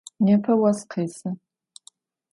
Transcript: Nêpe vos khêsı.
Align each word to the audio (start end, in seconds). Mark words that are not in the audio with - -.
Nêpe 0.25 0.51
vos 0.59 0.79
khêsı. 0.91 1.29